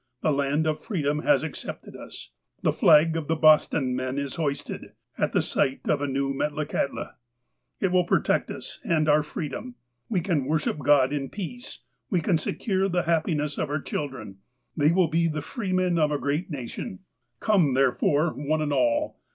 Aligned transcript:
The 0.23 0.31
land 0.31 0.65
of 0.65 0.83
freedom 0.83 1.19
has 1.19 1.43
accepted 1.43 1.95
us. 1.95 2.31
The 2.63 2.71
flag 2.71 3.15
of 3.15 3.27
the' 3.27 3.35
Boston 3.49 3.95
men' 3.95 4.17
is 4.17 4.33
hoisted 4.33 4.93
At 5.15 5.31
the 5.31 5.43
site 5.43 5.87
of 5.87 6.01
a 6.01 6.07
new 6.07 6.33
Metlakahtla. 6.33 7.11
It 7.79 7.91
will 7.91 8.05
protect 8.07 8.49
us 8.49 8.79
and 8.83 9.07
our 9.07 9.21
freedom. 9.21 9.75
We 10.09 10.21
can 10.21 10.45
worship 10.45 10.79
God 10.79 11.13
in 11.13 11.29
peace. 11.29 11.81
We 12.09 12.19
can 12.19 12.39
secure 12.39 12.89
the 12.89 13.03
happiness 13.03 13.59
of 13.59 13.69
our 13.69 13.79
children. 13.79 14.37
They 14.75 14.91
will 14.91 15.07
be 15.07 15.27
the 15.27 15.43
freemen 15.43 15.99
of 15.99 16.09
a 16.09 16.17
great 16.17 16.49
uatiou. 16.51 16.97
Come, 17.39 17.75
therefore, 17.75 18.31
one 18.33 18.63
and 18.63 18.73
all. 18.73 19.19